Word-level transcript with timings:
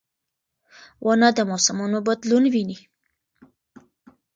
ونه 1.05 1.27
د 1.37 1.39
موسمونو 1.49 1.97
بدلون 2.07 2.43
ویني. 2.53 2.77